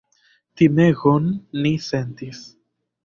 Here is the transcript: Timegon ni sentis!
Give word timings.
Timegon 0.61 1.29
ni 1.61 1.75
sentis! 1.89 2.43